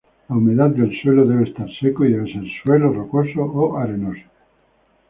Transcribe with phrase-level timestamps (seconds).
[0.29, 4.23] La humedad del suelo debe estar seco y debe ser suelos rocosos o arenosos.